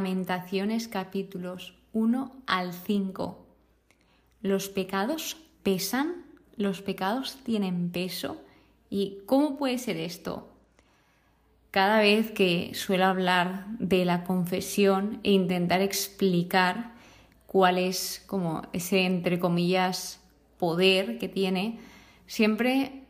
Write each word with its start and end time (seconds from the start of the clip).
Lamentaciones 0.00 0.88
capítulos 0.88 1.74
1 1.92 2.32
al 2.46 2.72
5. 2.72 3.46
¿Los 4.40 4.70
pecados 4.70 5.36
pesan? 5.62 6.24
¿Los 6.56 6.80
pecados 6.80 7.36
tienen 7.44 7.90
peso? 7.90 8.40
¿Y 8.88 9.18
cómo 9.26 9.58
puede 9.58 9.76
ser 9.76 9.98
esto? 9.98 10.48
Cada 11.70 11.98
vez 11.98 12.30
que 12.30 12.72
suelo 12.72 13.04
hablar 13.04 13.66
de 13.78 14.06
la 14.06 14.24
confesión 14.24 15.20
e 15.22 15.32
intentar 15.32 15.82
explicar 15.82 16.92
cuál 17.46 17.76
es 17.76 18.24
como 18.26 18.62
ese 18.72 19.04
entre 19.04 19.38
comillas 19.38 20.18
poder 20.56 21.18
que 21.18 21.28
tiene, 21.28 21.78
siempre 22.26 23.04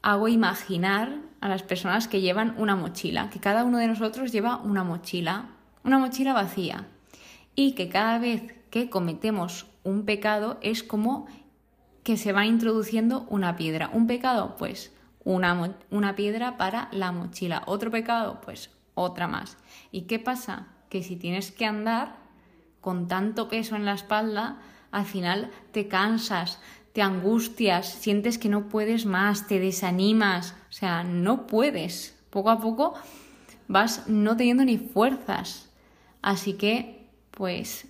hago 0.00 0.28
imaginar 0.28 1.14
a 1.42 1.50
las 1.50 1.62
personas 1.62 2.08
que 2.08 2.22
llevan 2.22 2.54
una 2.56 2.74
mochila, 2.74 3.28
que 3.28 3.38
cada 3.38 3.64
uno 3.64 3.76
de 3.76 3.88
nosotros 3.88 4.32
lleva 4.32 4.56
una 4.56 4.82
mochila, 4.82 5.58
una 5.84 5.98
mochila 5.98 6.32
vacía, 6.32 6.88
y 7.54 7.72
que 7.72 7.88
cada 7.88 8.18
vez 8.18 8.54
que 8.70 8.88
cometemos 8.88 9.66
un 9.84 10.04
pecado 10.04 10.58
es 10.62 10.82
como 10.82 11.26
que 12.02 12.16
se 12.16 12.32
va 12.32 12.46
introduciendo 12.46 13.26
una 13.28 13.56
piedra. 13.56 13.90
Un 13.92 14.06
pecado, 14.06 14.56
pues 14.58 14.92
una, 15.24 15.76
una 15.90 16.14
piedra 16.14 16.56
para 16.56 16.88
la 16.92 17.12
mochila. 17.12 17.62
Otro 17.66 17.90
pecado, 17.90 18.40
pues 18.40 18.70
otra 18.94 19.28
más. 19.28 19.56
¿Y 19.90 20.02
qué 20.02 20.18
pasa? 20.18 20.68
Que 20.88 21.02
si 21.02 21.16
tienes 21.16 21.52
que 21.52 21.66
andar 21.66 22.16
con 22.80 23.08
tanto 23.08 23.48
peso 23.48 23.76
en 23.76 23.84
la 23.84 23.94
espalda, 23.94 24.58
al 24.90 25.06
final 25.06 25.50
te 25.72 25.88
cansas, 25.88 26.60
te 26.92 27.02
angustias, 27.02 27.88
sientes 27.88 28.38
que 28.38 28.48
no 28.48 28.68
puedes 28.68 29.06
más, 29.06 29.46
te 29.46 29.58
desanimas, 29.60 30.54
o 30.68 30.72
sea, 30.72 31.04
no 31.04 31.46
puedes. 31.46 32.18
Poco 32.30 32.50
a 32.50 32.60
poco 32.60 32.94
vas 33.68 34.08
no 34.08 34.36
teniendo 34.36 34.64
ni 34.64 34.78
fuerzas. 34.78 35.71
Así 36.22 36.54
que, 36.54 37.06
pues, 37.32 37.88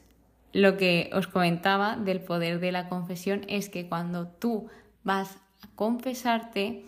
lo 0.52 0.76
que 0.76 1.10
os 1.14 1.26
comentaba 1.26 1.96
del 1.96 2.20
poder 2.20 2.60
de 2.60 2.72
la 2.72 2.88
confesión 2.88 3.42
es 3.48 3.68
que 3.68 3.88
cuando 3.88 4.26
tú 4.26 4.68
vas 5.04 5.36
a 5.62 5.68
confesarte, 5.74 6.84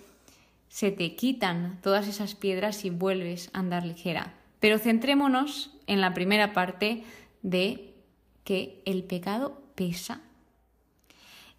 se 0.68 0.90
te 0.90 1.14
quitan 1.14 1.78
todas 1.82 2.08
esas 2.08 2.34
piedras 2.34 2.84
y 2.84 2.90
vuelves 2.90 3.50
a 3.52 3.60
andar 3.60 3.84
ligera. 3.84 4.34
Pero 4.58 4.78
centrémonos 4.78 5.70
en 5.86 6.00
la 6.00 6.14
primera 6.14 6.52
parte 6.52 7.04
de 7.42 7.94
que 8.42 8.82
el 8.84 9.04
pecado 9.04 9.62
pesa 9.74 10.20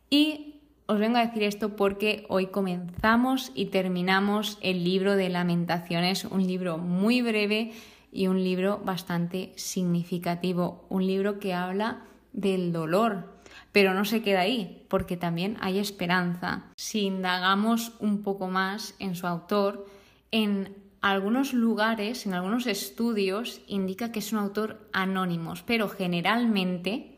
y 0.09 0.55
os 0.87 0.99
vengo 0.99 1.17
a 1.17 1.25
decir 1.25 1.43
esto 1.43 1.75
porque 1.75 2.25
hoy 2.29 2.47
comenzamos 2.47 3.51
y 3.55 3.65
terminamos 3.67 4.57
el 4.61 4.83
libro 4.83 5.15
de 5.15 5.29
lamentaciones, 5.29 6.25
un 6.25 6.45
libro 6.45 6.77
muy 6.77 7.21
breve 7.21 7.71
y 8.15 8.27
un 8.27 8.43
libro 8.43 8.81
bastante 8.83 9.51
significativo, 9.55 10.85
un 10.89 11.05
libro 11.05 11.39
que 11.39 11.53
habla 11.53 12.03
del 12.33 12.71
dolor, 12.71 13.35
pero 13.71 13.93
no 13.93 14.05
se 14.05 14.21
queda 14.21 14.41
ahí, 14.41 14.85
porque 14.89 15.17
también 15.17 15.57
hay 15.59 15.79
esperanza. 15.79 16.71
Si 16.77 17.01
indagamos 17.01 17.93
un 17.99 18.23
poco 18.23 18.47
más 18.47 18.95
en 18.99 19.15
su 19.15 19.27
autor, 19.27 19.85
en 20.31 20.75
algunos 21.01 21.53
lugares, 21.53 22.25
en 22.25 22.33
algunos 22.33 22.65
estudios, 22.65 23.61
indica 23.67 24.11
que 24.11 24.19
es 24.19 24.33
un 24.33 24.39
autor 24.39 24.89
anónimo, 24.93 25.53
pero 25.65 25.89
generalmente 25.89 27.15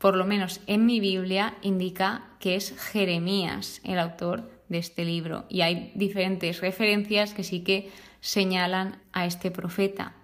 por 0.00 0.16
lo 0.16 0.24
menos 0.24 0.62
en 0.66 0.86
mi 0.86 0.98
Biblia, 0.98 1.58
indica 1.60 2.30
que 2.40 2.56
es 2.56 2.74
Jeremías 2.90 3.82
el 3.84 3.98
autor 3.98 4.50
de 4.70 4.78
este 4.78 5.04
libro. 5.04 5.44
Y 5.50 5.60
hay 5.60 5.92
diferentes 5.94 6.62
referencias 6.62 7.34
que 7.34 7.44
sí 7.44 7.60
que 7.60 7.90
señalan 8.20 8.98
a 9.12 9.26
este 9.26 9.50
profeta. 9.50 10.14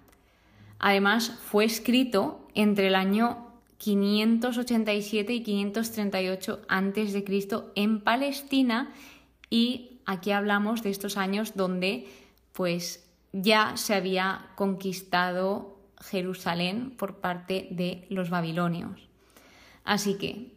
Además, 0.79 1.37
fue 1.43 1.65
escrito 1.65 2.47
entre 2.53 2.87
el 2.87 2.95
año 2.95 3.47
587 3.77 5.33
y 5.33 5.43
538 5.43 6.61
a.C. 6.67 7.25
en 7.75 8.01
Palestina 8.01 8.93
y 9.49 9.99
aquí 10.05 10.31
hablamos 10.31 10.83
de 10.83 10.89
estos 10.89 11.17
años 11.17 11.55
donde 11.55 12.07
pues 12.53 13.07
ya 13.33 13.77
se 13.77 13.93
había 13.93 14.47
conquistado 14.55 15.77
Jerusalén 16.01 16.91
por 16.91 17.17
parte 17.17 17.67
de 17.71 18.05
los 18.09 18.29
babilonios. 18.29 19.07
Así 19.83 20.17
que, 20.17 20.53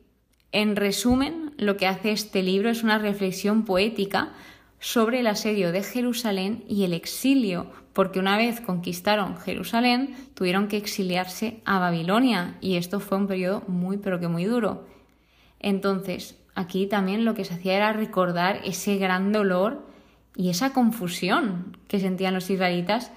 en 0.52 0.76
resumen, 0.76 1.54
lo 1.56 1.76
que 1.76 1.86
hace 1.86 2.12
este 2.12 2.42
libro 2.42 2.70
es 2.70 2.82
una 2.82 2.98
reflexión 2.98 3.64
poética 3.64 4.32
sobre 4.80 5.20
el 5.20 5.26
asedio 5.26 5.72
de 5.72 5.82
Jerusalén 5.82 6.64
y 6.68 6.84
el 6.84 6.94
exilio, 6.94 7.70
porque 7.92 8.18
una 8.18 8.36
vez 8.36 8.60
conquistaron 8.60 9.36
Jerusalén, 9.36 10.14
tuvieron 10.34 10.68
que 10.68 10.76
exiliarse 10.76 11.60
a 11.64 11.78
Babilonia 11.78 12.56
y 12.60 12.76
esto 12.76 13.00
fue 13.00 13.18
un 13.18 13.26
periodo 13.26 13.62
muy 13.68 13.98
pero 13.98 14.20
que 14.20 14.28
muy 14.28 14.44
duro. 14.44 14.86
Entonces, 15.58 16.36
aquí 16.54 16.86
también 16.86 17.24
lo 17.24 17.34
que 17.34 17.44
se 17.44 17.54
hacía 17.54 17.76
era 17.76 17.92
recordar 17.92 18.60
ese 18.64 18.96
gran 18.96 19.32
dolor 19.32 19.86
y 20.36 20.50
esa 20.50 20.72
confusión 20.72 21.76
que 21.88 22.00
sentían 22.00 22.34
los 22.34 22.48
israelitas 22.50 23.12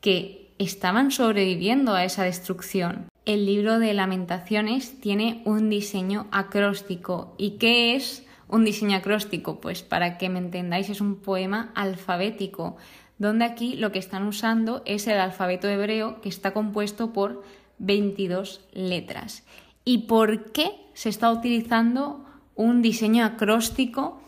que 0.00 0.52
estaban 0.58 1.10
sobreviviendo 1.10 1.94
a 1.94 2.04
esa 2.04 2.24
destrucción 2.24 3.08
el 3.24 3.46
libro 3.46 3.78
de 3.78 3.94
lamentaciones 3.94 5.00
tiene 5.00 5.42
un 5.46 5.70
diseño 5.70 6.26
acróstico. 6.30 7.34
¿Y 7.38 7.52
qué 7.52 7.96
es 7.96 8.26
un 8.48 8.64
diseño 8.64 8.96
acróstico? 8.96 9.60
Pues 9.60 9.82
para 9.82 10.18
que 10.18 10.28
me 10.28 10.38
entendáis 10.38 10.90
es 10.90 11.00
un 11.00 11.16
poema 11.16 11.72
alfabético, 11.74 12.76
donde 13.18 13.44
aquí 13.44 13.76
lo 13.76 13.92
que 13.92 13.98
están 13.98 14.26
usando 14.26 14.82
es 14.86 15.06
el 15.06 15.18
alfabeto 15.18 15.68
hebreo 15.68 16.20
que 16.20 16.28
está 16.28 16.52
compuesto 16.52 17.12
por 17.12 17.42
22 17.78 18.60
letras. 18.72 19.44
¿Y 19.84 19.98
por 20.06 20.52
qué 20.52 20.70
se 20.94 21.08
está 21.08 21.30
utilizando 21.30 22.24
un 22.54 22.82
diseño 22.82 23.24
acróstico 23.24 24.20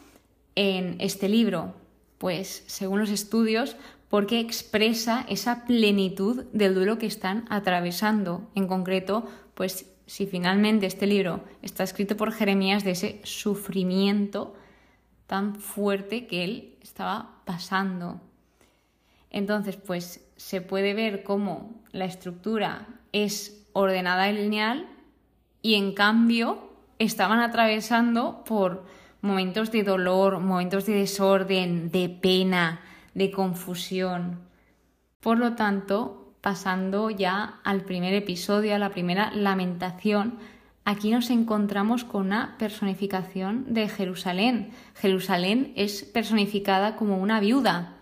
en 0.54 0.96
este 1.00 1.28
libro? 1.28 1.74
Pues 2.18 2.64
según 2.66 3.00
los 3.00 3.10
estudios, 3.10 3.76
porque 4.08 4.40
expresa 4.40 5.24
esa 5.28 5.64
plenitud 5.64 6.44
del 6.52 6.74
duelo 6.74 6.98
que 6.98 7.06
están 7.06 7.44
atravesando. 7.48 8.48
En 8.54 8.68
concreto, 8.68 9.26
pues 9.54 9.90
si 10.06 10.26
finalmente 10.26 10.86
este 10.86 11.06
libro 11.06 11.42
está 11.62 11.82
escrito 11.82 12.16
por 12.16 12.32
Jeremías 12.32 12.84
de 12.84 12.92
ese 12.92 13.20
sufrimiento 13.24 14.54
tan 15.26 15.56
fuerte 15.56 16.26
que 16.26 16.44
él 16.44 16.78
estaba 16.82 17.42
pasando. 17.44 18.20
Entonces, 19.36 19.76
pues 19.76 20.26
se 20.36 20.62
puede 20.62 20.94
ver 20.94 21.22
cómo 21.22 21.74
la 21.92 22.06
estructura 22.06 22.86
es 23.12 23.68
ordenada 23.74 24.30
y 24.30 24.32
lineal 24.34 24.86
y 25.60 25.74
en 25.74 25.92
cambio 25.92 26.70
estaban 26.98 27.40
atravesando 27.40 28.44
por 28.46 28.86
momentos 29.20 29.70
de 29.70 29.82
dolor, 29.82 30.40
momentos 30.40 30.86
de 30.86 30.94
desorden, 30.94 31.90
de 31.90 32.08
pena, 32.08 32.80
de 33.12 33.30
confusión. 33.30 34.40
Por 35.20 35.36
lo 35.36 35.52
tanto, 35.52 36.32
pasando 36.40 37.10
ya 37.10 37.60
al 37.62 37.82
primer 37.82 38.14
episodio, 38.14 38.74
a 38.74 38.78
la 38.78 38.88
primera 38.88 39.30
lamentación, 39.32 40.38
aquí 40.86 41.10
nos 41.10 41.28
encontramos 41.28 42.04
con 42.04 42.24
una 42.24 42.56
personificación 42.56 43.74
de 43.74 43.86
Jerusalén. 43.90 44.70
Jerusalén 44.94 45.74
es 45.76 46.04
personificada 46.04 46.96
como 46.96 47.18
una 47.18 47.38
viuda 47.38 47.95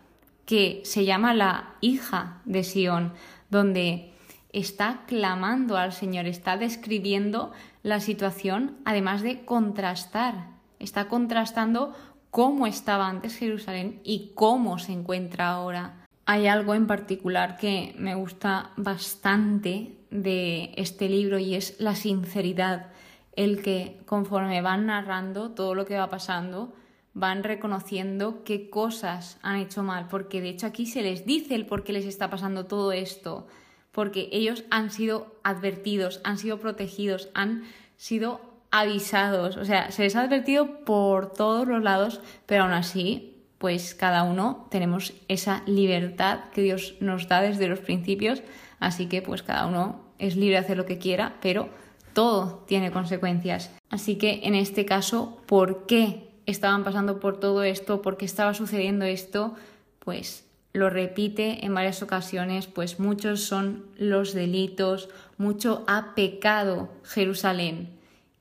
que 0.47 0.83
se 0.85 1.05
llama 1.05 1.35
la 1.35 1.75
hija 1.81 2.41
de 2.45 2.65
Sión, 2.65 3.13
donde 3.51 4.13
está 4.53 5.03
clamando 5.07 5.77
al 5.77 5.93
Señor, 5.93 6.27
está 6.27 6.57
describiendo 6.57 7.53
la 7.83 8.01
situación, 8.01 8.77
además 8.85 9.23
de 9.23 9.45
contrastar, 9.45 10.49
está 10.79 11.09
contrastando 11.09 11.95
cómo 12.31 12.67
estaba 12.67 13.09
antes 13.09 13.37
Jerusalén 13.37 14.01
y 14.05 14.33
cómo 14.35 14.79
se 14.79 14.93
encuentra 14.93 15.51
ahora. 15.51 16.07
Hay 16.27 16.47
algo 16.47 16.75
en 16.75 16.87
particular 16.87 17.57
que 17.57 17.95
me 17.99 18.15
gusta 18.15 18.71
bastante 18.77 19.99
de 20.11 20.73
este 20.77 21.09
libro 21.09 21.39
y 21.39 21.55
es 21.55 21.79
la 21.81 21.95
sinceridad, 21.95 22.93
el 23.37 23.63
que 23.63 24.01
conforme 24.07 24.63
van 24.63 24.87
narrando 24.87 25.51
todo 25.51 25.75
lo 25.75 25.85
que 25.85 25.99
va 25.99 26.09
pasando, 26.09 26.73
van 27.15 27.45
reconociendo 27.45 28.43
qué 28.45 28.69
cosas 28.69 29.39
han 29.43 29.57
hecho 29.57 29.83
mal, 29.83 30.09
porque 30.09 30.41
de 30.41 30.51
hecho 30.51 30.67
aquí 30.67 30.87
se 30.87 31.03
les 31.03 31.25
dice 31.25 31.55
el 31.55 31.65
por 31.65 31.85
qué 31.85 31.93
les 31.93 32.05
está 32.05 32.29
pasando 32.29 32.67
todo 32.67 32.93
esto, 32.93 33.47
porque 33.93 34.29
ellos 34.33 34.65
han 34.71 34.91
sido 34.91 35.39
advertidos, 35.45 36.21
han 36.25 36.39
sido 36.39 36.59
protegidos, 36.59 37.31
han 37.35 37.63
sido 37.97 38.41
avisados, 38.73 39.57
o 39.57 39.65
sea, 39.65 39.93
se 39.93 40.03
les 40.03 40.17
ha 40.17 40.23
advertido 40.23 40.85
por 40.85 41.33
todos 41.33 41.69
los 41.69 41.81
lados, 41.83 42.21
pero 42.47 42.65
aún 42.65 42.73
así, 42.73 43.37
pues 43.59 43.95
cada 43.95 44.25
uno 44.25 44.67
tenemos 44.69 45.15
esa 45.29 45.63
libertad 45.67 46.51
que 46.53 46.63
Dios 46.63 46.97
nos 46.99 47.29
da 47.29 47.41
desde 47.41 47.69
los 47.69 47.79
principios, 47.79 48.43
así 48.81 49.07
que 49.07 49.23
pues 49.23 49.45
cada 49.45 49.67
uno 49.67 50.01
es 50.19 50.35
libre 50.35 50.57
de 50.57 50.65
hacer 50.65 50.77
lo 50.77 50.87
que 50.87 50.99
quiera, 50.99 51.37
pero 51.41 51.69
todo 52.13 52.65
tiene 52.67 52.91
consecuencias. 52.91 53.71
Así 53.91 54.17
que 54.17 54.41
en 54.43 54.57
este 54.57 54.85
caso, 54.85 55.39
¿por 55.47 55.87
qué 55.87 56.34
estaban 56.47 56.85
pasando 56.85 57.21
por 57.21 57.39
todo 57.39 57.63
esto? 57.63 58.03
¿Por 58.03 58.17
qué 58.17 58.25
estaba 58.25 58.55
sucediendo 58.55 59.05
esto? 59.05 59.55
Pues 59.99 60.45
lo 60.73 60.91
repite 60.91 61.65
en 61.65 61.73
varias 61.73 62.03
ocasiones, 62.03 62.67
pues 62.67 62.99
muchos 62.99 63.43
son 63.43 63.85
los 63.97 64.35
delitos, 64.35 65.09
mucho 65.39 65.85
ha 65.87 66.15
pecado 66.15 66.89
Jerusalén, 67.05 67.91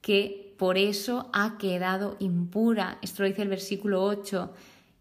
que 0.02 0.56
por 0.58 0.78
eso 0.78 1.30
ha 1.32 1.58
quedado 1.58 2.18
impura. 2.20 2.98
Esto 3.02 3.22
lo 3.24 3.30
dice 3.30 3.44
el 3.44 3.50
versículo 3.50 4.04
8 4.04 4.52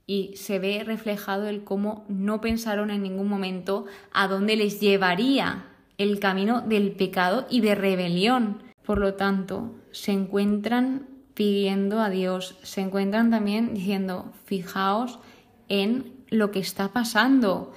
y 0.07 0.37
se 0.37 0.59
ve 0.59 0.83
reflejado 0.85 1.47
el 1.49 1.65
cómo 1.65 2.05
no 2.09 2.41
pensaron 2.41 2.91
en 2.91 3.03
ningún 3.03 3.29
momento 3.29 3.87
a 4.13 4.29
dónde 4.29 4.57
les 4.57 4.81
llevaría 4.81 5.67
el 5.97 6.21
camino 6.21 6.61
del 6.61 6.93
pecado 6.93 7.47
y 7.49 7.61
de 7.61 7.75
rebelión. 7.75 8.63
Por 8.85 8.99
lo 8.99 9.15
tanto, 9.15 9.75
se 9.91 10.13
encuentran 10.13 11.07
pidiendo 11.35 12.01
a 12.01 12.11
Dios, 12.11 12.57
se 12.63 12.81
encuentran 12.81 13.31
también 13.31 13.75
diciendo, 13.75 14.33
fijaos 14.45 15.19
en 15.69 16.13
lo 16.29 16.51
que 16.51 16.59
está 16.59 16.89
pasando, 16.89 17.73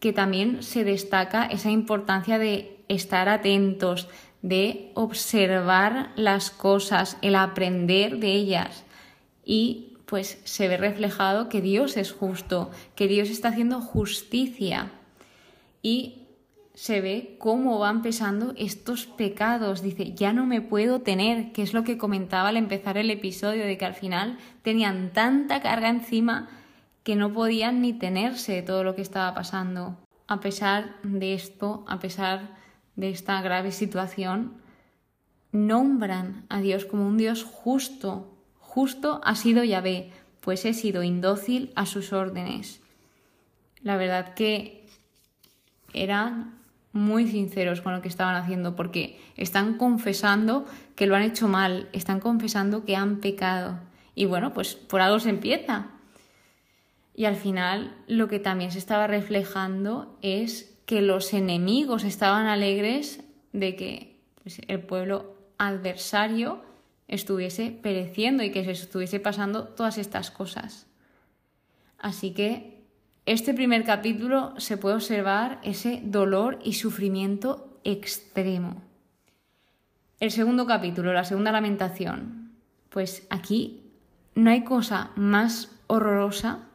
que 0.00 0.12
también 0.12 0.62
se 0.62 0.84
destaca 0.84 1.46
esa 1.46 1.70
importancia 1.70 2.38
de 2.38 2.84
estar 2.88 3.28
atentos, 3.28 4.08
de 4.42 4.90
observar 4.94 6.12
las 6.16 6.50
cosas, 6.50 7.16
el 7.22 7.36
aprender 7.36 8.18
de 8.18 8.32
ellas. 8.32 8.84
Y 9.44 9.96
pues 10.06 10.40
se 10.44 10.68
ve 10.68 10.76
reflejado 10.76 11.48
que 11.48 11.60
Dios 11.60 11.96
es 11.96 12.12
justo, 12.12 12.70
que 12.94 13.08
Dios 13.08 13.30
está 13.30 13.48
haciendo 13.48 13.80
justicia. 13.80 14.90
Y 15.82 16.21
se 16.82 17.00
ve 17.00 17.36
cómo 17.38 17.78
van 17.78 18.02
pesando 18.02 18.54
estos 18.56 19.06
pecados. 19.06 19.82
Dice, 19.82 20.14
ya 20.14 20.32
no 20.32 20.46
me 20.46 20.60
puedo 20.60 21.00
tener, 21.00 21.52
que 21.52 21.62
es 21.62 21.74
lo 21.74 21.84
que 21.84 21.96
comentaba 21.96 22.48
al 22.48 22.56
empezar 22.56 22.98
el 22.98 23.08
episodio, 23.08 23.64
de 23.64 23.78
que 23.78 23.84
al 23.84 23.94
final 23.94 24.36
tenían 24.62 25.12
tanta 25.12 25.60
carga 25.60 25.88
encima 25.88 26.48
que 27.04 27.14
no 27.14 27.32
podían 27.32 27.82
ni 27.82 27.92
tenerse 27.92 28.62
todo 28.62 28.82
lo 28.82 28.96
que 28.96 29.02
estaba 29.02 29.32
pasando. 29.32 29.96
A 30.26 30.40
pesar 30.40 30.96
de 31.04 31.34
esto, 31.34 31.84
a 31.86 32.00
pesar 32.00 32.56
de 32.96 33.10
esta 33.10 33.40
grave 33.42 33.70
situación, 33.70 34.54
nombran 35.52 36.46
a 36.48 36.60
Dios 36.60 36.84
como 36.84 37.06
un 37.06 37.16
Dios 37.16 37.44
justo. 37.44 38.36
Justo 38.58 39.20
ha 39.22 39.36
sido 39.36 39.62
Yahvé, 39.62 40.10
pues 40.40 40.64
he 40.64 40.74
sido 40.74 41.04
indócil 41.04 41.70
a 41.76 41.86
sus 41.86 42.12
órdenes. 42.12 42.80
La 43.84 43.96
verdad 43.96 44.34
que 44.34 44.84
eran 45.94 46.60
muy 46.92 47.26
sinceros 47.26 47.80
con 47.80 47.94
lo 47.94 48.02
que 48.02 48.08
estaban 48.08 48.34
haciendo 48.34 48.76
porque 48.76 49.18
están 49.36 49.78
confesando 49.78 50.66
que 50.94 51.06
lo 51.06 51.16
han 51.16 51.22
hecho 51.22 51.48
mal, 51.48 51.88
están 51.92 52.20
confesando 52.20 52.84
que 52.84 52.96
han 52.96 53.20
pecado. 53.20 53.80
Y 54.14 54.26
bueno, 54.26 54.52
pues 54.52 54.74
por 54.74 55.00
algo 55.00 55.18
se 55.18 55.30
empieza. 55.30 55.86
Y 57.14 57.24
al 57.24 57.36
final 57.36 57.94
lo 58.06 58.28
que 58.28 58.38
también 58.38 58.70
se 58.70 58.78
estaba 58.78 59.06
reflejando 59.06 60.18
es 60.22 60.78
que 60.86 61.02
los 61.02 61.32
enemigos 61.32 62.04
estaban 62.04 62.46
alegres 62.46 63.22
de 63.52 63.76
que 63.76 64.20
pues, 64.42 64.60
el 64.68 64.80
pueblo 64.80 65.36
adversario 65.58 66.62
estuviese 67.08 67.70
pereciendo 67.70 68.42
y 68.42 68.50
que 68.50 68.64
se 68.64 68.72
estuviese 68.72 69.20
pasando 69.20 69.64
todas 69.68 69.98
estas 69.98 70.30
cosas. 70.30 70.86
Así 71.98 72.32
que 72.32 72.71
este 73.24 73.54
primer 73.54 73.84
capítulo 73.84 74.54
se 74.58 74.76
puede 74.76 74.96
observar 74.96 75.60
ese 75.62 76.00
dolor 76.04 76.58
y 76.64 76.72
sufrimiento 76.72 77.78
extremo. 77.84 78.82
El 80.18 80.30
segundo 80.30 80.66
capítulo, 80.66 81.12
la 81.12 81.24
segunda 81.24 81.52
lamentación, 81.52 82.52
pues 82.88 83.26
aquí 83.30 83.82
no 84.34 84.50
hay 84.50 84.64
cosa 84.64 85.10
más 85.16 85.70
horrorosa 85.86 86.68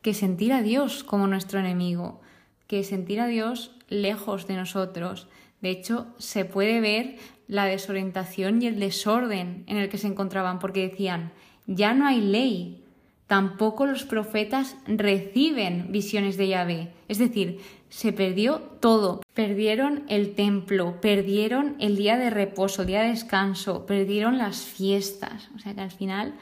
que 0.00 0.14
sentir 0.14 0.52
a 0.52 0.62
Dios 0.62 1.04
como 1.04 1.26
nuestro 1.26 1.60
enemigo, 1.60 2.20
que 2.66 2.84
sentir 2.84 3.20
a 3.20 3.26
Dios 3.26 3.76
lejos 3.88 4.46
de 4.46 4.56
nosotros. 4.56 5.28
De 5.60 5.70
hecho, 5.70 6.06
se 6.18 6.44
puede 6.44 6.80
ver 6.80 7.16
la 7.46 7.66
desorientación 7.66 8.62
y 8.62 8.66
el 8.66 8.80
desorden 8.80 9.64
en 9.66 9.76
el 9.76 9.88
que 9.88 9.98
se 9.98 10.06
encontraban, 10.06 10.58
porque 10.58 10.88
decían, 10.88 11.32
ya 11.66 11.94
no 11.94 12.06
hay 12.06 12.20
ley, 12.20 12.83
tampoco 13.26 13.86
los 13.86 14.04
profetas 14.04 14.76
reciben 14.86 15.90
visiones 15.90 16.36
de 16.36 16.48
Yahvé. 16.48 16.92
Es 17.08 17.18
decir, 17.18 17.60
se 17.88 18.12
perdió 18.12 18.58
todo. 18.80 19.22
Perdieron 19.34 20.04
el 20.08 20.34
templo, 20.34 21.00
perdieron 21.00 21.76
el 21.78 21.96
día 21.96 22.16
de 22.16 22.30
reposo, 22.30 22.82
el 22.82 22.88
día 22.88 23.02
de 23.02 23.08
descanso, 23.08 23.86
perdieron 23.86 24.38
las 24.38 24.62
fiestas. 24.62 25.50
O 25.54 25.58
sea 25.58 25.74
que 25.74 25.80
al 25.80 25.90
final 25.90 26.34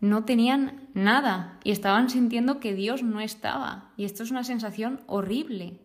no 0.00 0.24
tenían 0.24 0.88
nada 0.94 1.58
y 1.64 1.70
estaban 1.70 2.10
sintiendo 2.10 2.60
que 2.60 2.74
Dios 2.74 3.02
no 3.02 3.20
estaba. 3.20 3.90
Y 3.96 4.04
esto 4.04 4.22
es 4.22 4.30
una 4.30 4.44
sensación 4.44 5.00
horrible. 5.06 5.80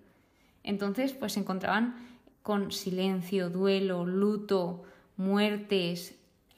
Entonces, 0.64 1.14
pues 1.14 1.34
se 1.34 1.40
encontraban 1.40 1.96
con 2.42 2.72
silencio, 2.72 3.50
duelo, 3.50 4.06
luto, 4.06 4.84
muertes, 5.18 6.17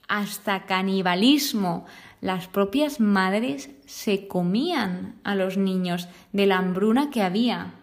hasta 0.10 0.66
canibalismo. 0.66 1.86
Las 2.20 2.48
propias 2.48 3.00
madres 3.00 3.70
se 3.86 4.28
comían 4.28 5.16
a 5.24 5.36
los 5.36 5.56
niños 5.56 6.10
de 6.34 6.46
la 6.46 6.58
hambruna 6.58 7.10
que 7.10 7.22
había. 7.22 7.76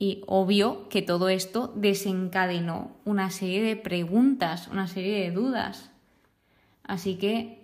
Y 0.00 0.24
obvio 0.26 0.88
que 0.88 1.02
todo 1.02 1.28
esto 1.28 1.72
desencadenó 1.76 2.96
una 3.04 3.30
serie 3.30 3.62
de 3.62 3.76
preguntas, 3.76 4.66
una 4.66 4.88
serie 4.88 5.20
de 5.20 5.30
dudas. 5.30 5.92
Así 6.82 7.16
que 7.16 7.60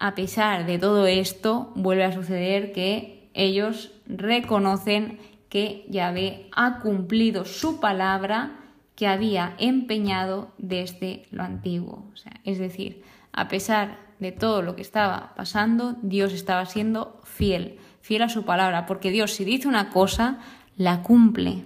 a 0.00 0.14
pesar 0.14 0.64
de 0.64 0.78
todo 0.78 1.06
esto, 1.06 1.72
vuelve 1.74 2.04
a 2.04 2.12
suceder 2.12 2.72
que 2.72 3.28
ellos 3.34 3.92
reconocen 4.06 5.18
que 5.50 5.84
Yahvé 5.90 6.48
ha 6.56 6.80
cumplido 6.80 7.44
su 7.44 7.80
palabra 7.80 8.59
que 9.00 9.06
había 9.06 9.54
empeñado 9.56 10.52
desde 10.58 11.22
lo 11.30 11.42
antiguo. 11.42 12.12
es 12.44 12.58
decir, 12.58 13.02
a 13.32 13.48
pesar 13.48 13.98
de 14.18 14.30
todo 14.30 14.60
lo 14.60 14.76
que 14.76 14.82
estaba 14.82 15.32
pasando, 15.36 15.96
Dios 16.02 16.34
estaba 16.34 16.66
siendo 16.66 17.18
fiel, 17.24 17.78
fiel 18.02 18.20
a 18.20 18.28
su 18.28 18.44
palabra, 18.44 18.84
porque 18.84 19.10
Dios 19.10 19.32
si 19.32 19.46
dice 19.46 19.68
una 19.68 19.88
cosa, 19.88 20.40
la 20.76 21.02
cumple. 21.02 21.64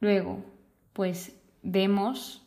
Luego, 0.00 0.44
pues 0.92 1.36
vemos 1.62 2.42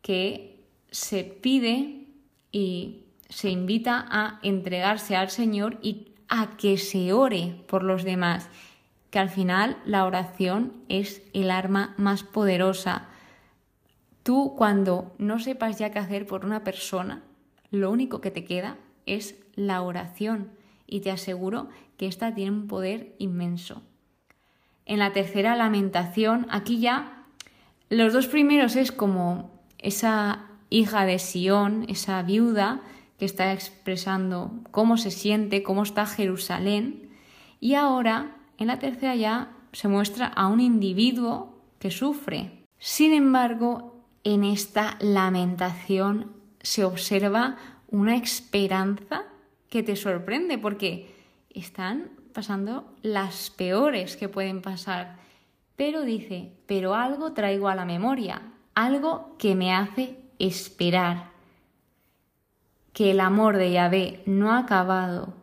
que 0.00 0.64
se 0.90 1.22
pide 1.22 2.06
y 2.50 3.04
se 3.28 3.50
invita 3.50 4.06
a 4.08 4.40
entregarse 4.42 5.16
al 5.16 5.28
Señor 5.28 5.78
y 5.82 6.12
a 6.30 6.56
que 6.56 6.78
se 6.78 7.12
ore 7.12 7.62
por 7.68 7.82
los 7.82 8.04
demás, 8.04 8.48
que 9.12 9.18
al 9.18 9.28
final 9.28 9.76
la 9.84 10.06
oración 10.06 10.72
es 10.88 11.20
el 11.34 11.50
arma 11.50 11.94
más 11.98 12.22
poderosa. 12.24 13.08
Tú 14.22 14.54
cuando 14.56 15.14
no 15.18 15.38
sepas 15.38 15.78
ya 15.78 15.90
qué 15.90 15.98
hacer 15.98 16.26
por 16.26 16.46
una 16.46 16.64
persona, 16.64 17.22
lo 17.70 17.90
único 17.90 18.22
que 18.22 18.30
te 18.30 18.46
queda 18.46 18.78
es 19.04 19.36
la 19.54 19.82
oración 19.82 20.50
y 20.86 21.00
te 21.00 21.10
aseguro 21.10 21.68
que 21.98 22.06
esta 22.06 22.34
tiene 22.34 22.52
un 22.52 22.68
poder 22.68 23.14
inmenso. 23.18 23.82
En 24.86 24.98
la 24.98 25.12
tercera 25.12 25.56
lamentación, 25.56 26.46
aquí 26.48 26.80
ya 26.80 27.26
los 27.90 28.14
dos 28.14 28.28
primeros 28.28 28.76
es 28.76 28.92
como 28.92 29.60
esa 29.76 30.46
hija 30.70 31.04
de 31.04 31.18
Sión, 31.18 31.84
esa 31.88 32.22
viuda 32.22 32.80
que 33.18 33.26
está 33.26 33.52
expresando 33.52 34.52
cómo 34.70 34.96
se 34.96 35.10
siente, 35.10 35.62
cómo 35.62 35.82
está 35.82 36.06
Jerusalén. 36.06 37.10
Y 37.60 37.74
ahora, 37.74 38.38
en 38.58 38.66
la 38.66 38.78
tercera 38.78 39.14
ya, 39.14 39.52
se 39.72 39.88
muestra 39.88 40.26
a 40.26 40.46
un 40.46 40.60
individuo 40.60 41.58
que 41.78 41.90
sufre. 41.90 42.64
Sin 42.78 43.12
embargo, 43.12 44.04
en 44.24 44.44
esta 44.44 44.96
lamentación 45.00 46.32
se 46.60 46.84
observa 46.84 47.56
una 47.88 48.16
esperanza 48.16 49.24
que 49.68 49.82
te 49.82 49.96
sorprende 49.96 50.58
porque 50.58 51.14
están 51.50 52.10
pasando 52.32 52.94
las 53.02 53.50
peores 53.50 54.16
que 54.16 54.28
pueden 54.28 54.62
pasar. 54.62 55.18
Pero 55.76 56.02
dice, 56.02 56.52
pero 56.66 56.94
algo 56.94 57.32
traigo 57.32 57.68
a 57.68 57.74
la 57.74 57.84
memoria, 57.84 58.42
algo 58.74 59.36
que 59.38 59.54
me 59.54 59.74
hace 59.74 60.18
esperar, 60.38 61.30
que 62.92 63.10
el 63.10 63.20
amor 63.20 63.56
de 63.56 63.72
Yahvé 63.72 64.22
no 64.26 64.52
ha 64.52 64.58
acabado, 64.58 65.34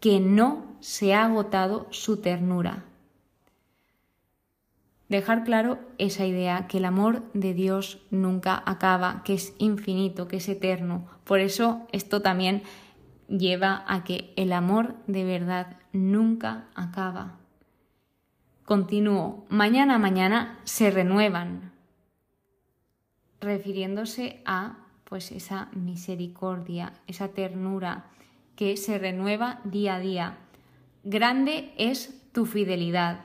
que 0.00 0.20
no 0.20 0.65
se 0.80 1.14
ha 1.14 1.24
agotado 1.24 1.86
su 1.90 2.18
ternura. 2.20 2.84
Dejar 5.08 5.44
claro 5.44 5.78
esa 5.98 6.26
idea, 6.26 6.66
que 6.66 6.78
el 6.78 6.84
amor 6.84 7.22
de 7.32 7.54
Dios 7.54 8.00
nunca 8.10 8.62
acaba, 8.66 9.22
que 9.24 9.34
es 9.34 9.54
infinito, 9.58 10.26
que 10.26 10.38
es 10.38 10.48
eterno. 10.48 11.06
Por 11.24 11.38
eso 11.38 11.86
esto 11.92 12.22
también 12.22 12.62
lleva 13.28 13.84
a 13.86 14.02
que 14.04 14.32
el 14.36 14.52
amor 14.52 14.96
de 15.06 15.24
verdad 15.24 15.76
nunca 15.92 16.66
acaba. 16.74 17.38
Continúo, 18.64 19.46
mañana 19.48 19.98
mañana 19.98 20.58
se 20.64 20.90
renuevan, 20.90 21.72
refiriéndose 23.40 24.42
a 24.44 24.78
pues 25.04 25.30
esa 25.30 25.68
misericordia, 25.72 26.92
esa 27.06 27.28
ternura 27.28 28.06
que 28.56 28.76
se 28.76 28.98
renueva 28.98 29.60
día 29.62 29.96
a 29.96 30.00
día. 30.00 30.38
Grande 31.06 31.72
es 31.78 32.12
tu 32.32 32.46
fidelidad. 32.46 33.20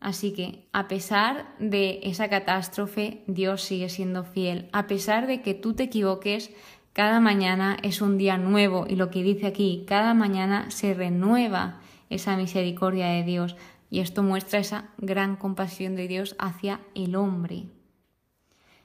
Así 0.00 0.34
que, 0.34 0.66
a 0.72 0.88
pesar 0.88 1.54
de 1.58 2.00
esa 2.02 2.28
catástrofe, 2.28 3.22
Dios 3.26 3.62
sigue 3.62 3.88
siendo 3.88 4.24
fiel. 4.24 4.68
A 4.72 4.86
pesar 4.86 5.26
de 5.26 5.40
que 5.40 5.54
tú 5.54 5.74
te 5.74 5.84
equivoques, 5.84 6.50
cada 6.92 7.20
mañana 7.20 7.78
es 7.82 8.02
un 8.02 8.18
día 8.18 8.36
nuevo 8.36 8.84
y 8.88 8.96
lo 8.96 9.10
que 9.10 9.22
dice 9.22 9.46
aquí, 9.46 9.84
cada 9.86 10.12
mañana 10.12 10.70
se 10.70 10.92
renueva 10.92 11.80
esa 12.10 12.36
misericordia 12.36 13.06
de 13.06 13.22
Dios 13.22 13.56
y 13.88 14.00
esto 14.00 14.22
muestra 14.22 14.58
esa 14.58 14.90
gran 14.98 15.36
compasión 15.36 15.94
de 15.94 16.08
Dios 16.08 16.36
hacia 16.38 16.80
el 16.94 17.16
hombre. 17.16 17.68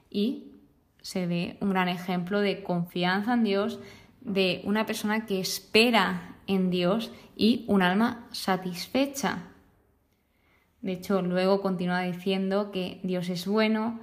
Y 0.08 0.52
se 1.02 1.26
ve 1.26 1.58
un 1.60 1.70
gran 1.70 1.88
ejemplo 1.88 2.40
de 2.40 2.62
confianza 2.62 3.34
en 3.34 3.44
Dios, 3.44 3.80
de 4.20 4.62
una 4.64 4.86
persona 4.86 5.26
que 5.26 5.40
espera 5.40 6.29
en 6.50 6.70
Dios 6.70 7.12
y 7.36 7.64
un 7.68 7.80
alma 7.80 8.26
satisfecha. 8.32 9.44
De 10.82 10.92
hecho, 10.92 11.22
luego 11.22 11.60
continúa 11.60 12.02
diciendo 12.02 12.72
que 12.72 13.00
Dios 13.04 13.28
es 13.28 13.46
bueno 13.46 14.00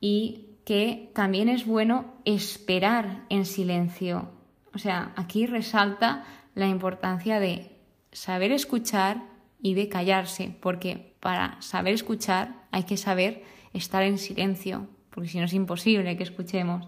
y 0.00 0.58
que 0.66 1.10
también 1.14 1.48
es 1.48 1.64
bueno 1.64 2.14
esperar 2.24 3.24
en 3.30 3.46
silencio. 3.46 4.30
O 4.74 4.78
sea, 4.78 5.12
aquí 5.16 5.46
resalta 5.46 6.24
la 6.54 6.68
importancia 6.68 7.40
de 7.40 7.78
saber 8.12 8.52
escuchar 8.52 9.22
y 9.62 9.74
de 9.74 9.88
callarse, 9.88 10.54
porque 10.60 11.14
para 11.20 11.60
saber 11.62 11.94
escuchar 11.94 12.66
hay 12.70 12.82
que 12.82 12.96
saber 12.98 13.44
estar 13.72 14.02
en 14.02 14.18
silencio, 14.18 14.88
porque 15.10 15.30
si 15.30 15.38
no 15.38 15.46
es 15.46 15.54
imposible 15.54 16.16
que 16.16 16.24
escuchemos. 16.24 16.86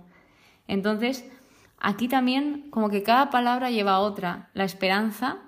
Entonces, 0.69 1.25
aquí 1.79 2.09
también 2.09 2.71
como 2.71 2.89
que 2.89 3.03
cada 3.03 3.31
palabra 3.31 3.71
lleva 3.71 4.01
otra. 4.01 4.51
La 4.55 4.65
esperanza 4.65 5.39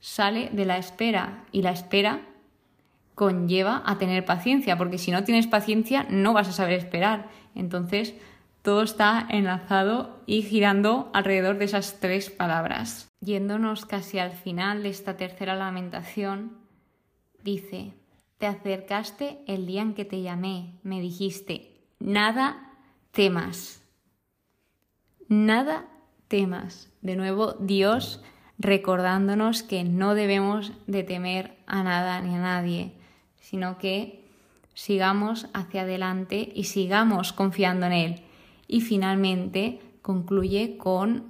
sale 0.00 0.50
de 0.52 0.64
la 0.64 0.78
espera 0.78 1.44
y 1.52 1.62
la 1.62 1.70
espera 1.70 2.20
conlleva 3.14 3.82
a 3.86 3.98
tener 3.98 4.24
paciencia, 4.24 4.76
porque 4.76 4.98
si 4.98 5.10
no 5.10 5.24
tienes 5.24 5.46
paciencia 5.46 6.06
no 6.10 6.32
vas 6.32 6.48
a 6.48 6.52
saber 6.52 6.74
esperar. 6.74 7.28
Entonces, 7.54 8.14
todo 8.62 8.82
está 8.82 9.26
enlazado 9.30 10.22
y 10.26 10.42
girando 10.42 11.10
alrededor 11.14 11.56
de 11.58 11.64
esas 11.66 12.00
tres 12.00 12.30
palabras. 12.30 13.08
Yéndonos 13.20 13.86
casi 13.86 14.18
al 14.18 14.32
final 14.32 14.82
de 14.82 14.90
esta 14.90 15.16
tercera 15.16 15.54
lamentación, 15.54 16.58
dice, 17.42 17.94
te 18.38 18.46
acercaste 18.46 19.38
el 19.46 19.66
día 19.66 19.82
en 19.82 19.94
que 19.94 20.04
te 20.04 20.20
llamé, 20.20 20.78
me 20.82 21.00
dijiste, 21.00 21.80
nada 22.00 22.72
temas, 23.12 23.82
nada 25.28 25.86
temas. 26.28 26.90
De 27.02 27.16
nuevo, 27.16 27.54
Dios 27.60 28.22
recordándonos 28.58 29.62
que 29.62 29.84
no 29.84 30.14
debemos 30.14 30.72
de 30.86 31.02
temer 31.02 31.56
a 31.66 31.82
nada 31.82 32.20
ni 32.20 32.34
a 32.34 32.38
nadie, 32.38 32.92
sino 33.40 33.78
que 33.78 34.24
sigamos 34.74 35.48
hacia 35.52 35.82
adelante 35.82 36.52
y 36.54 36.64
sigamos 36.64 37.32
confiando 37.32 37.86
en 37.86 37.92
Él. 37.92 38.22
Y 38.68 38.80
finalmente 38.80 39.80
concluye 40.02 40.76
con 40.76 41.24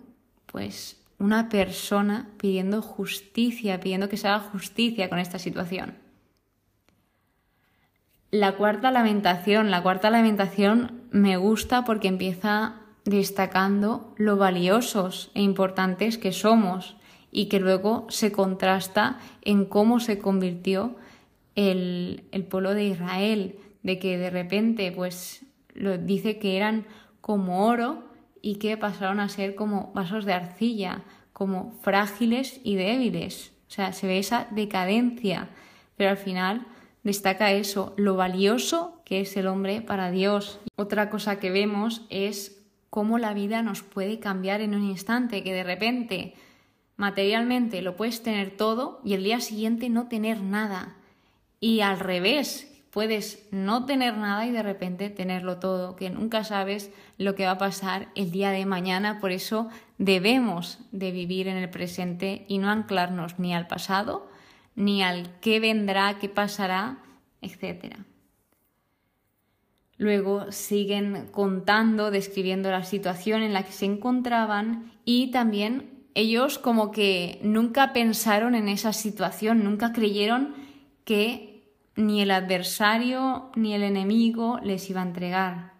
pues 0.46 1.00
una 1.18 1.48
persona 1.48 2.28
pidiendo 2.36 2.82
justicia, 2.82 3.80
pidiendo 3.80 4.08
que 4.08 4.16
se 4.16 4.28
haga 4.28 4.40
justicia 4.40 5.08
con 5.08 5.18
esta 5.18 5.38
situación. 5.38 5.94
La 8.30 8.52
cuarta 8.52 8.90
lamentación, 8.90 9.70
la 9.70 9.82
cuarta 9.82 10.10
lamentación 10.10 11.02
me 11.10 11.36
gusta 11.36 11.84
porque 11.84 12.08
empieza 12.08 12.80
destacando 13.06 14.12
lo 14.16 14.36
valiosos 14.36 15.30
e 15.34 15.40
importantes 15.40 16.18
que 16.18 16.32
somos 16.32 16.96
y 17.30 17.46
que 17.46 17.60
luego 17.60 18.06
se 18.10 18.32
contrasta 18.32 19.18
en 19.42 19.64
cómo 19.64 20.00
se 20.00 20.18
convirtió 20.18 20.96
el, 21.54 22.24
pueblo 22.50 22.74
de 22.74 22.84
Israel, 22.84 23.58
de 23.82 23.98
que 23.98 24.18
de 24.18 24.30
repente 24.30 24.92
pues 24.92 25.46
lo 25.72 25.96
dice 25.98 26.38
que 26.38 26.56
eran 26.56 26.84
como 27.20 27.66
oro 27.66 28.04
y 28.42 28.56
que 28.56 28.76
pasaron 28.76 29.20
a 29.20 29.28
ser 29.28 29.54
como 29.54 29.92
vasos 29.94 30.24
de 30.24 30.32
arcilla, 30.32 31.02
como 31.32 31.72
frágiles 31.82 32.60
y 32.64 32.74
débiles. 32.74 33.52
O 33.68 33.70
sea, 33.70 33.92
se 33.92 34.06
ve 34.06 34.18
esa 34.18 34.48
decadencia, 34.50 35.48
pero 35.96 36.10
al 36.10 36.16
final 36.16 36.66
destaca 37.04 37.52
eso, 37.52 37.94
lo 37.96 38.16
valioso 38.16 39.00
que 39.04 39.20
es 39.20 39.36
el 39.36 39.46
hombre 39.46 39.80
para 39.80 40.10
Dios. 40.10 40.60
Otra 40.76 41.08
cosa 41.08 41.38
que 41.38 41.50
vemos 41.50 42.04
es 42.10 42.55
cómo 42.90 43.18
la 43.18 43.34
vida 43.34 43.62
nos 43.62 43.82
puede 43.82 44.18
cambiar 44.18 44.60
en 44.60 44.74
un 44.74 44.84
instante, 44.84 45.42
que 45.42 45.52
de 45.52 45.64
repente 45.64 46.34
materialmente 46.96 47.82
lo 47.82 47.96
puedes 47.96 48.22
tener 48.22 48.56
todo 48.56 49.00
y 49.04 49.14
el 49.14 49.24
día 49.24 49.40
siguiente 49.40 49.88
no 49.88 50.08
tener 50.08 50.40
nada. 50.42 50.96
Y 51.60 51.80
al 51.80 51.98
revés, 51.98 52.76
puedes 52.96 53.46
no 53.50 53.84
tener 53.84 54.16
nada 54.16 54.46
y 54.46 54.52
de 54.52 54.62
repente 54.62 55.10
tenerlo 55.10 55.58
todo, 55.58 55.96
que 55.96 56.08
nunca 56.08 56.44
sabes 56.44 56.90
lo 57.18 57.34
que 57.34 57.44
va 57.44 57.50
a 57.50 57.58
pasar 57.58 58.08
el 58.14 58.30
día 58.30 58.50
de 58.52 58.64
mañana, 58.64 59.20
por 59.20 59.32
eso 59.32 59.68
debemos 59.98 60.78
de 60.92 61.10
vivir 61.10 61.46
en 61.46 61.58
el 61.58 61.68
presente 61.68 62.46
y 62.48 62.56
no 62.56 62.70
anclarnos 62.70 63.38
ni 63.38 63.54
al 63.54 63.66
pasado, 63.66 64.30
ni 64.76 65.02
al 65.02 65.28
qué 65.40 65.60
vendrá, 65.60 66.18
qué 66.18 66.30
pasará, 66.30 66.96
etc. 67.42 67.96
Luego 69.98 70.52
siguen 70.52 71.28
contando, 71.30 72.10
describiendo 72.10 72.70
la 72.70 72.84
situación 72.84 73.42
en 73.42 73.52
la 73.52 73.62
que 73.62 73.72
se 73.72 73.86
encontraban 73.86 74.92
y 75.04 75.30
también 75.30 75.96
ellos 76.14 76.58
como 76.58 76.92
que 76.92 77.40
nunca 77.42 77.92
pensaron 77.92 78.54
en 78.54 78.68
esa 78.68 78.92
situación, 78.92 79.64
nunca 79.64 79.92
creyeron 79.92 80.54
que 81.04 81.56
ni 81.94 82.20
el 82.20 82.30
adversario 82.30 83.50
ni 83.54 83.74
el 83.74 83.82
enemigo 83.82 84.58
les 84.62 84.88
iba 84.90 85.00
a 85.00 85.06
entregar. 85.06 85.72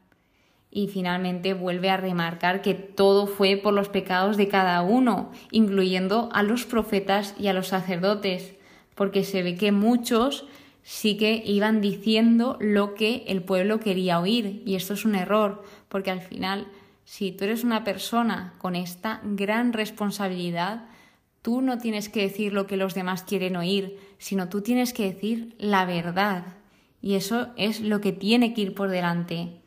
Y 0.71 0.89
finalmente 0.89 1.55
vuelve 1.55 1.89
a 1.91 1.97
remarcar 1.97 2.61
que 2.61 2.75
todo 2.75 3.27
fue 3.27 3.57
por 3.57 3.73
los 3.73 3.89
pecados 3.89 4.37
de 4.37 4.49
cada 4.49 4.83
uno, 4.83 5.31
incluyendo 5.51 6.29
a 6.33 6.43
los 6.43 6.65
profetas 6.65 7.35
y 7.39 7.47
a 7.47 7.55
los 7.55 7.69
sacerdotes, 7.69 8.55
porque 8.95 9.25
se 9.25 9.43
ve 9.43 9.57
que 9.57 9.73
muchos 9.73 10.47
sí 10.87 11.17
que 11.17 11.43
iban 11.45 11.81
diciendo 11.81 12.57
lo 12.61 12.95
que 12.95 13.25
el 13.27 13.43
pueblo 13.43 13.81
quería 13.81 14.21
oír, 14.21 14.63
y 14.65 14.77
esto 14.77 14.95
es 14.95 15.05
un 15.05 15.17
error, 15.17 15.65
porque 15.89 16.13
al 16.13 16.21
final, 16.21 16.69
si 17.05 17.33
tú 17.33 17.43
eres 17.43 17.65
una 17.65 17.83
persona 17.83 18.55
con 18.59 18.77
esta 18.77 19.21
gran 19.25 19.73
responsabilidad, 19.73 20.85
Tú 21.47 21.61
no 21.61 21.79
tienes 21.79 22.09
que 22.09 22.23
decir 22.23 22.53
lo 22.53 22.67
que 22.67 22.77
los 22.77 22.95
demás 22.95 23.23
quieren 23.23 23.55
oír, 23.55 24.01
sino 24.19 24.49
tú 24.49 24.63
tienes 24.63 24.93
que 24.93 25.05
decir 25.05 25.55
la 25.61 25.85
verdad. 25.85 26.43
Y 27.01 27.15
eso 27.15 27.53
es 27.57 27.81
lo 27.81 28.01
que 28.01 28.11
tiene 28.11 28.53
que 28.53 28.63
ir 28.63 28.75
por 28.75 28.89
delante. 28.89 29.61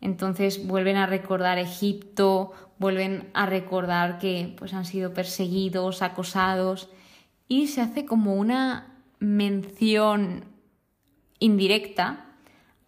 Entonces 0.00 0.64
vuelven 0.64 0.94
a 0.94 1.06
recordar 1.06 1.58
Egipto, 1.58 2.52
vuelven 2.78 3.28
a 3.34 3.46
recordar 3.46 4.20
que 4.20 4.54
pues, 4.56 4.74
han 4.74 4.84
sido 4.84 5.12
perseguidos, 5.12 6.02
acosados, 6.02 6.88
y 7.48 7.66
se 7.66 7.80
hace 7.80 8.06
como 8.06 8.36
una 8.36 8.91
mención 9.22 10.44
indirecta 11.38 12.26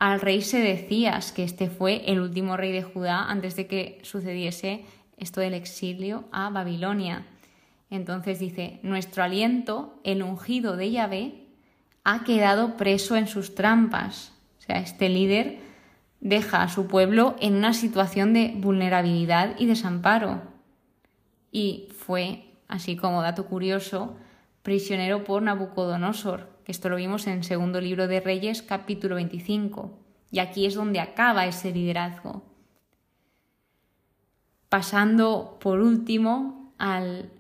al 0.00 0.21
rey 0.21 0.43
Sedecías, 0.43 1.31
que 1.31 1.45
este 1.45 1.71
fue 1.71 2.11
el 2.11 2.19
último 2.19 2.57
rey 2.57 2.73
de 2.73 2.83
Judá 2.83 3.31
antes 3.31 3.55
de 3.55 3.69
que 3.69 4.00
sucediese 4.03 4.85
esto 5.17 5.41
del 5.41 5.55
exilio 5.55 6.25
a 6.33 6.50
Babilonia. 6.50 7.25
Entonces 7.88 8.41
dice, 8.41 8.81
nuestro 8.83 9.23
aliento, 9.23 10.00
el 10.03 10.25
ungido 10.25 10.76
de 10.76 10.91
Yahvé, 10.91 11.47
ha 12.03 12.25
quedado 12.25 12.76
preso 12.76 13.14
en 13.14 13.29
sus 13.29 13.55
trampas. 13.55 14.33
O 14.59 14.62
sea, 14.62 14.81
este 14.81 15.09
líder 15.09 15.61
deja 16.21 16.62
a 16.62 16.69
su 16.69 16.88
pueblo 16.88 17.37
en 17.38 17.55
una 17.55 17.75
situación 17.75 18.33
de 18.33 18.53
vulnerabilidad 18.57 19.55
y 19.57 19.67
desamparo. 19.67 20.43
Y 21.53 21.88
fue, 21.97 22.45
así 22.67 22.97
como 22.97 23.23
dato 23.23 23.47
curioso, 23.47 24.17
prisionero 24.64 25.25
por 25.25 25.42
Nabucodonosor, 25.42 26.49
que 26.64 26.73
esto 26.73 26.88
lo 26.88 26.97
vimos 26.97 27.26
en 27.26 27.35
el 27.35 27.44
segundo 27.44 27.83
libro 27.83 28.09
de 28.09 28.21
Reyes, 28.21 28.62
capítulo 28.62 29.16
25. 29.16 30.00
Y 30.30 30.38
aquí 30.38 30.64
es 30.64 30.75
donde 30.75 31.00
acaba 31.00 31.47
ese 31.47 31.71
liderazgo. 31.71 32.42
Pasando 34.71 35.59
por 35.61 35.80
último 35.80 36.73
al 36.78 37.30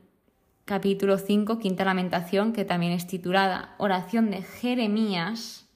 capítulo 0.66 1.16
5, 1.16 1.58
quinta 1.58 1.86
lamentación, 1.86 2.52
que 2.52 2.66
también 2.66 2.92
es 2.92 3.06
titulada 3.06 3.74
Oración 3.78 4.30
de 4.30 4.42
Jeremías, 4.42 5.66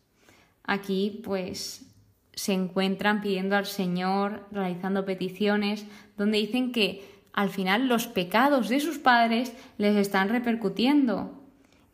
aquí 0.65 1.23
pues 1.25 1.87
se 2.35 2.53
encuentran 2.53 3.23
pidiendo 3.23 3.57
al 3.57 3.65
Señor, 3.65 4.47
realizando 4.53 5.07
peticiones, 5.07 5.87
donde 6.19 6.37
dicen 6.37 6.73
que 6.73 7.09
al 7.33 7.49
final 7.49 7.89
los 7.89 8.07
pecados 8.07 8.69
de 8.69 8.81
sus 8.81 8.99
padres 8.99 9.55
les 9.79 9.97
están 9.97 10.29
repercutiendo. 10.29 11.38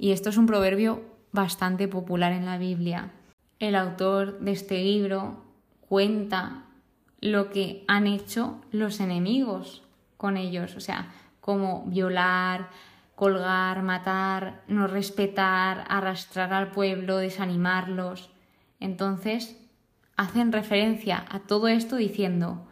Y 0.04 0.12
esto 0.12 0.28
es 0.28 0.36
un 0.36 0.44
proverbio 0.44 1.02
bastante 1.32 1.88
popular 1.88 2.32
en 2.32 2.44
la 2.44 2.58
Biblia. 2.58 3.12
El 3.58 3.74
autor 3.74 4.38
de 4.38 4.52
este 4.52 4.82
libro 4.82 5.42
cuenta 5.80 6.66
lo 7.22 7.48
que 7.48 7.86
han 7.88 8.06
hecho 8.06 8.60
los 8.70 9.00
enemigos 9.00 9.82
con 10.18 10.36
ellos, 10.36 10.76
o 10.76 10.80
sea, 10.80 11.10
como 11.40 11.86
violar, 11.86 12.68
colgar, 13.14 13.82
matar, 13.82 14.62
no 14.68 14.88
respetar, 14.88 15.86
arrastrar 15.88 16.52
al 16.52 16.70
pueblo, 16.70 17.16
desanimarlos. 17.16 18.28
Entonces, 18.80 19.56
hacen 20.18 20.52
referencia 20.52 21.24
a 21.30 21.38
todo 21.38 21.66
esto 21.66 21.96
diciendo, 21.96 22.68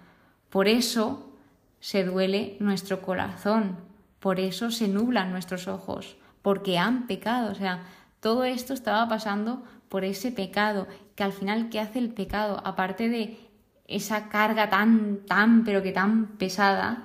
por 0.51 0.69
eso 0.69 1.33
se 1.81 2.05
duele 2.05 2.59
nuestro 2.61 3.01
corazón, 3.01 3.79
por 4.21 4.39
eso 4.39 4.71
se 4.71 4.87
nublan 4.87 5.31
nuestros 5.33 5.67
ojos, 5.67 6.19
porque 6.43 6.79
han 6.79 7.07
pecado. 7.07 7.51
O 7.51 7.55
sea, 7.55 7.85
todo 8.21 8.45
esto 8.45 8.75
estaba 8.75 9.09
pasando 9.09 9.63
por 9.89 10.05
ese 10.05 10.33
pecado, 10.33 10.87
que 11.15 11.23
al 11.23 11.33
final, 11.33 11.69
¿qué 11.69 11.81
hace 11.81 11.99
el 11.99 12.11
pecado? 12.11 12.61
Aparte 12.65 13.09
de 13.09 13.39
esa 13.87 14.29
carga 14.29 14.71
tan, 14.71 15.21
tan, 15.27 15.65
pero 15.65 15.83
que 15.83 15.93
tan 15.93 16.27
pesada, 16.39 17.05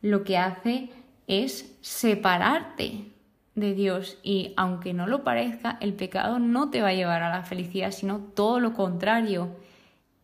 lo 0.00 0.24
que 0.24 0.38
hace 0.38 0.90
es 1.26 1.76
separarte 1.80 3.12
de 3.54 3.74
Dios 3.74 4.18
y 4.22 4.54
aunque 4.56 4.94
no 4.94 5.06
lo 5.06 5.24
parezca, 5.24 5.76
el 5.80 5.92
pecado 5.94 6.38
no 6.38 6.70
te 6.70 6.80
va 6.80 6.88
a 6.88 6.94
llevar 6.94 7.22
a 7.22 7.30
la 7.30 7.42
felicidad, 7.42 7.90
sino 7.90 8.18
todo 8.18 8.60
lo 8.60 8.72
contrario. 8.72 9.50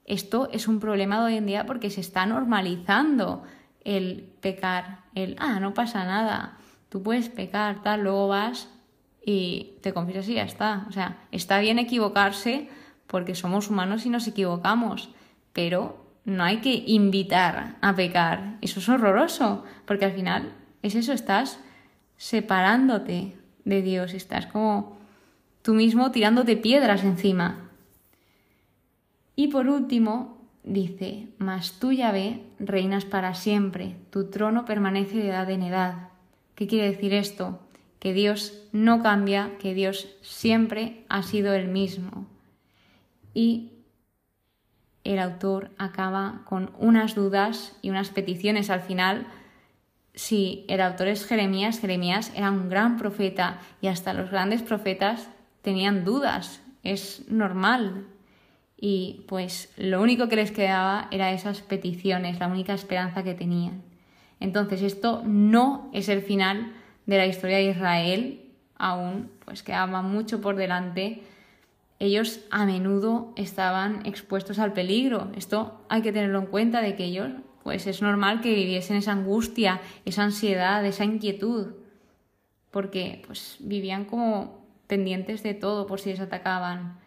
Esto 0.05 0.49
es 0.53 0.67
un 0.67 0.81
problema 0.81 1.19
de 1.19 1.27
hoy 1.27 1.37
en 1.37 1.47
día 1.47 1.67
porque 1.67 1.91
se 1.91 2.01
está 2.01 2.25
normalizando 2.25 3.43
el 3.85 4.33
pecar, 4.41 5.01
el, 5.15 5.37
ah, 5.39 5.61
no 5.61 5.75
pasa 5.75 6.05
nada, 6.05 6.59
tú 6.89 7.03
puedes 7.03 7.29
pecar, 7.29 7.83
tal, 7.83 8.03
luego 8.03 8.29
vas 8.29 8.69
y 9.25 9.75
te 9.83 9.93
confiesas 9.93 10.29
y 10.29 10.35
ya 10.35 10.45
está. 10.45 10.87
O 10.89 10.93
sea, 10.93 11.19
está 11.33 11.59
bien 11.61 11.79
equivocarse 11.79 12.69
porque 13.07 13.35
somos 13.35 13.69
humanos 13.71 14.07
y 14.07 14.11
nos 14.11 14.27
equivocamos, 14.27 15.11
pero 15.53 16.07
no 16.25 16.45
hay 16.45 16.59
que 16.59 16.85
invitar 16.87 17.77
a 17.81 17.95
pecar. 17.97 18.59
Eso 18.61 18.81
es 18.81 18.89
horroroso, 18.89 19.65
porque 19.87 20.05
al 20.05 20.13
final 20.13 20.53
es 20.83 20.95
eso, 20.95 21.13
estás 21.13 21.59
separándote 22.17 23.37
de 23.65 23.83
Dios, 23.83 24.15
estás 24.15 24.47
como 24.47 24.99
tú 25.63 25.75
mismo 25.75 26.11
tirándote 26.11 26.57
piedras 26.57 27.05
encima. 27.05 27.71
Y 29.37 29.49
por 29.49 29.69
último, 29.69 30.39
dice, 30.65 31.29
mas 31.39 31.79
tú, 31.79 31.89
ve 31.89 32.43
reinas 32.59 33.05
para 33.05 33.35
siempre, 33.35 33.97
tu 34.11 34.31
trono 34.31 34.65
permanece 34.65 35.17
de 35.17 35.29
edad 35.29 35.51
en 35.51 35.63
edad. 35.63 36.08
¿Qué 36.59 36.67
quiere 36.67 36.91
decir 36.91 37.15
esto? 37.15 37.61
Que 38.01 38.13
Dios 38.13 38.65
no 38.73 39.01
cambia, 39.01 39.57
que 39.61 39.75
Dios 39.75 40.09
siempre 40.23 41.05
ha 41.09 41.23
sido 41.23 41.55
el 41.55 41.69
mismo. 41.69 42.27
Y 43.33 43.75
el 45.05 45.21
autor 45.21 45.71
acaba 45.79 46.43
con 46.47 46.73
unas 46.77 47.15
dudas 47.15 47.79
y 47.81 47.91
unas 47.91 48.09
peticiones 48.09 48.71
al 48.71 48.81
final 48.81 49.29
si 50.15 50.65
el 50.67 50.81
autor 50.81 51.07
es 51.07 51.25
Jeremías, 51.25 51.79
Jeremías 51.79 52.33
era 52.35 52.51
un 52.51 52.69
gran 52.69 52.97
profeta 52.97 53.61
y 53.81 53.87
hasta 53.87 54.13
los 54.13 54.29
grandes 54.29 54.63
profetas 54.63 55.31
tenían 55.63 56.05
dudas, 56.05 56.61
es 56.83 57.31
normal. 57.31 58.09
Y 58.77 59.27
pues 59.29 59.73
lo 59.77 60.03
único 60.03 60.29
que 60.29 60.35
les 60.35 60.51
quedaba 60.51 61.07
era 61.13 61.31
esas 61.31 61.61
peticiones, 61.61 62.41
la 62.41 62.49
única 62.49 62.75
esperanza 62.75 63.23
que 63.23 63.35
tenían. 63.35 63.88
Entonces 64.41 64.83
esto 64.83 65.23
no 65.25 65.91
es 65.93 66.09
el 66.09 66.23
final 66.23 66.73
de 67.07 67.17
la 67.17 67.27
historia 67.27 67.57
de 67.57 67.71
Israel, 67.71 68.53
aún 68.77 69.31
pues 69.45 69.63
quedaba 69.63 70.03
mucho 70.03 70.41
por 70.41 70.57
delante. 70.57 71.23
Ellos 71.99 72.41
a 72.51 72.65
menudo 72.65 73.33
estaban 73.37 74.07
expuestos 74.07 74.59
al 74.59 74.73
peligro. 74.73 75.33
Esto 75.37 75.81
hay 75.89 76.03
que 76.03 76.13
tenerlo 76.13 76.39
en 76.39 76.47
cuenta 76.47 76.81
de 76.81 76.95
que 76.95 77.05
ellos 77.05 77.31
pues 77.63 77.87
es 77.87 78.01
normal 78.01 78.41
que 78.41 78.55
viviesen 78.55 78.97
esa 78.97 79.13
angustia, 79.13 79.81
esa 80.05 80.23
ansiedad, 80.23 80.85
esa 80.87 81.05
inquietud, 81.05 81.75
porque 82.71 83.23
pues 83.27 83.57
vivían 83.61 84.05
como 84.05 84.67
pendientes 84.87 85.43
de 85.43 85.55
todo 85.55 85.87
por 85.87 86.01
si 86.01 86.11
les 86.11 86.21
atacaban. 86.21 86.99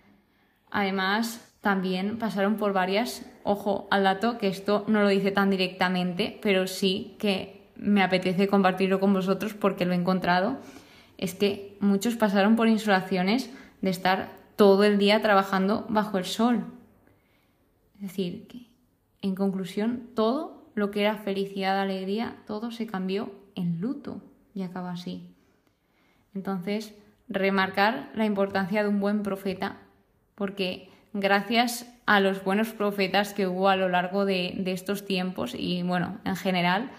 Además, 0.70 1.52
también 1.62 2.17
pasaron 2.17 2.58
por 2.58 2.74
varias, 2.74 3.26
ojo 3.43 3.88
al 3.91 4.04
dato, 4.04 4.38
que 4.38 4.47
esto 4.47 4.86
no 4.88 5.01
lo 5.01 5.08
dice 5.08 5.32
tan 5.32 5.49
directamente, 5.49 6.39
pero 6.41 6.67
sí 6.67 7.15
que 7.19 7.69
me 7.75 8.04
apetece 8.04 8.47
compartirlo 8.47 8.99
con 8.99 9.13
vosotros 9.13 9.54
porque 9.54 9.86
lo 9.86 9.93
he 9.93 9.95
encontrado, 9.95 10.58
es 11.17 11.36
que 11.36 11.77
muchos 11.80 12.15
pasaron 12.15 12.56
por 12.56 12.67
insolaciones 12.67 13.51
de 13.82 13.89
estar 13.89 14.30
todo 14.56 14.84
el 14.84 14.97
día 14.97 15.21
trabajando 15.21 15.86
bajo 15.89 16.17
el 16.17 16.25
sol. 16.25 16.65
Es 17.95 18.01
decir, 18.01 18.47
que 18.47 18.67
en 19.21 19.36
conclusión, 19.36 20.10
todo 20.15 20.71
lo 20.73 20.91
que 20.91 21.01
era 21.01 21.17
felicidad, 21.17 21.80
alegría, 21.80 22.38
todo 22.47 22.71
se 22.71 22.88
cambió 22.88 23.32
en 23.56 23.82
luto 23.82 24.21
y 24.54 24.63
acaba 24.63 24.91
así. 24.91 25.36
Entonces, 26.34 26.95
remarcar 27.27 28.12
la 28.15 28.25
importancia 28.25 28.84
de 28.84 28.89
un 28.89 28.99
buen 28.99 29.23
profeta, 29.23 29.77
porque 30.36 30.89
gracias 31.13 31.91
a 32.06 32.19
los 32.19 32.43
buenos 32.43 32.69
profetas 32.69 33.34
que 33.34 33.47
hubo 33.47 33.69
a 33.69 33.76
lo 33.76 33.89
largo 33.89 34.26
de, 34.26 34.62
estos 34.65 35.06
tiempos 35.06 35.54
y 35.58 35.84
bueno, 35.84 36.17
en 36.26 36.36
general, 36.36 36.89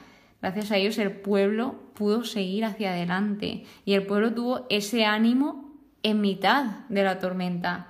gracias 0.40 0.70
a 0.70 0.76
ellos 0.76 0.98
el 0.98 1.12
pueblo 1.12 1.74
pudo 1.94 2.24
seguir 2.24 2.64
hacia 2.64 2.92
adelante 2.92 3.64
y 3.84 3.94
el 3.94 4.06
pueblo 4.06 4.32
tuvo 4.32 4.66
ese 4.70 5.04
ánimo 5.04 5.72
en 6.02 6.20
mitad 6.20 6.86
de 6.88 7.04
la 7.04 7.18
tormenta. 7.18 7.88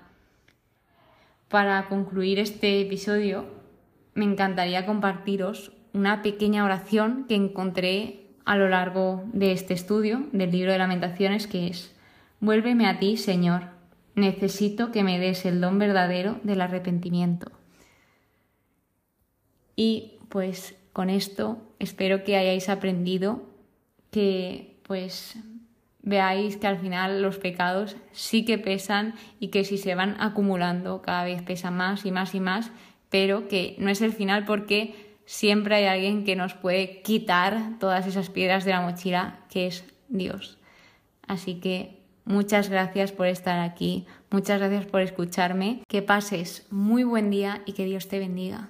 Para 1.48 1.88
concluir 1.88 2.38
este 2.38 2.80
episodio, 2.80 3.46
me 4.14 4.24
encantaría 4.24 4.87
compartiros 4.87 5.72
una 5.92 6.22
pequeña 6.22 6.64
oración 6.64 7.26
que 7.28 7.35
encontré 7.35 8.22
a 8.44 8.56
lo 8.56 8.68
largo 8.68 9.24
de 9.32 9.52
este 9.52 9.74
estudio 9.74 10.26
del 10.32 10.50
libro 10.50 10.72
de 10.72 10.78
lamentaciones 10.78 11.46
que 11.46 11.68
es, 11.68 11.94
vuélveme 12.40 12.87
a 12.87 12.98
ti, 12.98 13.16
Señor, 13.16 13.71
necesito 14.14 14.92
que 14.92 15.03
me 15.03 15.18
des 15.18 15.44
el 15.44 15.61
don 15.61 15.79
verdadero 15.79 16.38
del 16.42 16.61
arrepentimiento. 16.61 17.51
Y 19.77 20.18
pues 20.29 20.75
con 20.92 21.11
esto 21.11 21.59
espero 21.79 22.25
que 22.25 22.37
hayáis 22.37 22.68
aprendido 22.68 23.42
que 24.11 24.77
pues 24.83 25.37
veáis 26.03 26.57
que 26.57 26.66
al 26.66 26.79
final 26.79 27.22
los 27.22 27.38
pecados 27.38 27.96
sí 28.12 28.44
que 28.44 28.59
pesan 28.59 29.14
y 29.40 29.48
que 29.48 29.64
si 29.64 29.79
se 29.79 29.94
van 29.94 30.20
acumulando 30.20 31.01
cada 31.01 31.25
vez 31.25 31.42
pesan 31.42 31.77
más 31.77 32.05
y 32.05 32.11
más 32.11 32.35
y 32.35 32.40
más 32.40 32.70
pero 33.09 33.46
que 33.46 33.77
no 33.79 33.90
es 33.90 34.01
el 34.01 34.12
final 34.12 34.44
porque 34.46 35.12
siempre 35.27 35.77
hay 35.77 35.85
alguien 35.85 36.25
que 36.25 36.35
nos 36.35 36.55
puede 36.55 37.03
quitar 37.03 37.79
todas 37.79 38.07
esas 38.07 38.31
piedras 38.31 38.64
de 38.64 38.72
la 38.72 38.81
mochila, 38.81 39.40
que 39.51 39.66
es 39.66 39.85
Dios. 40.09 40.59
Así 41.27 41.61
que 41.61 42.01
Muchas 42.24 42.68
gracias 42.68 43.12
por 43.12 43.26
estar 43.26 43.58
aquí, 43.58 44.06
muchas 44.30 44.61
gracias 44.61 44.87
por 44.87 45.00
escucharme, 45.00 45.82
que 45.88 46.02
pases 46.02 46.66
muy 46.70 47.04
buen 47.04 47.30
día 47.30 47.62
y 47.66 47.72
que 47.72 47.85
Dios 47.85 48.08
te 48.08 48.18
bendiga. 48.18 48.68